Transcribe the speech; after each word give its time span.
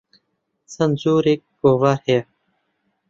چەند 0.71 0.93
جۆرێک 1.01 1.41
گۆڤار 1.61 1.97
هەیە. 2.05 2.21